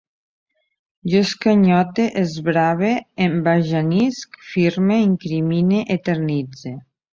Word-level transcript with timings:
Jo 1.11 1.19
escanyote, 1.25 2.05
esbrave, 2.21 2.89
embajanisc, 3.27 4.41
firme, 4.55 5.01
incrimine, 5.11 5.87
eternitze 6.01 6.77